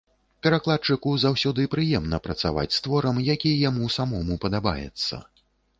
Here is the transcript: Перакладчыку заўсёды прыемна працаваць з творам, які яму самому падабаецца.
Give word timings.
Перакладчыку 0.45 1.11
заўсёды 1.25 1.67
прыемна 1.75 2.21
працаваць 2.29 2.67
з 2.79 2.85
творам, 2.87 3.23
які 3.35 3.53
яму 3.69 3.95
самому 3.99 4.41
падабаецца. 4.47 5.25